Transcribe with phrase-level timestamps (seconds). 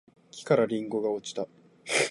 [0.31, 1.47] 木からりんごが落ちた